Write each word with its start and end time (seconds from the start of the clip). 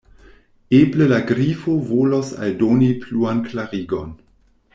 Eble 0.77 1.07
la 1.11 1.19
Grifo 1.31 1.75
volos 1.91 2.33
aldoni 2.47 2.91
pluan 3.05 3.45
klarigon. 3.51 4.15